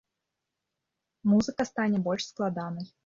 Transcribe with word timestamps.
Музыка 1.33 1.67
стане 1.71 1.97
больш 2.09 2.27
складанай. 2.31 2.91